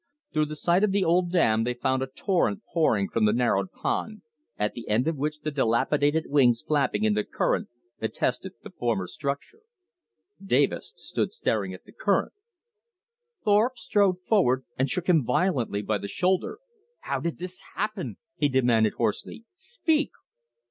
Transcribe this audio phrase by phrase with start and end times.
[0.33, 3.71] Through the site of the old dam they found a torrent pouring from the narrowed
[3.71, 4.23] pond,
[4.57, 7.69] at the end of which the dilapidated wings flapping in the current
[8.01, 9.59] attested the former structure.
[10.43, 12.33] Davis stood staring at the current.
[13.45, 16.57] Thorpe strode forward and shook him violently by the shoulder.
[17.01, 19.45] "How did this happen?" he demanded hoarsely.
[19.53, 20.09] "Speak!"